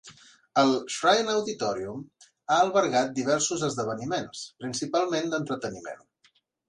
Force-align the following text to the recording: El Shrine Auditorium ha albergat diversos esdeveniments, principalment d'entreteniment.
El 0.59 0.69
Shrine 0.93 1.33
Auditorium 1.33 1.99
ha 2.23 2.57
albergat 2.61 3.11
diversos 3.19 3.67
esdeveniments, 3.69 4.43
principalment 4.65 5.31
d'entreteniment. 5.35 6.03